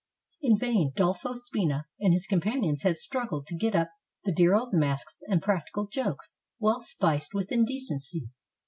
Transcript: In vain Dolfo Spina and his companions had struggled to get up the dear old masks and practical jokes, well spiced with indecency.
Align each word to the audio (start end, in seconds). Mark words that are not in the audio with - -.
In 0.41 0.57
vain 0.57 0.93
Dolfo 0.95 1.35
Spina 1.35 1.85
and 1.99 2.11
his 2.11 2.25
companions 2.25 2.81
had 2.81 2.97
struggled 2.97 3.45
to 3.45 3.55
get 3.55 3.75
up 3.75 3.91
the 4.23 4.31
dear 4.31 4.55
old 4.55 4.73
masks 4.73 5.21
and 5.27 5.43
practical 5.43 5.85
jokes, 5.85 6.37
well 6.59 6.81
spiced 6.81 7.35
with 7.35 7.51
indecency. 7.51 8.27